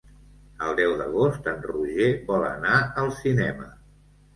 [0.67, 3.75] El deu d'agost en Roger vol anar al cinema.